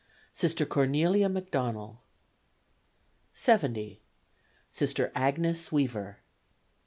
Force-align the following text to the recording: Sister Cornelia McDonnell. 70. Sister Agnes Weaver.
Sister 0.33 0.65
Cornelia 0.65 1.29
McDonnell. 1.29 1.97
70. 3.33 4.01
Sister 4.71 5.11
Agnes 5.13 5.71
Weaver. 5.71 6.21